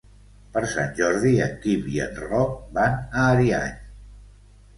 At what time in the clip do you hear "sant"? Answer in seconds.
0.69-0.95